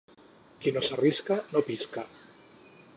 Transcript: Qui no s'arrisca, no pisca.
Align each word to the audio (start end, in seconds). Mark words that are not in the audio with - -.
Qui 0.63 0.73
no 0.77 0.83
s'arrisca, 0.87 1.39
no 1.53 1.65
pisca. 1.71 2.09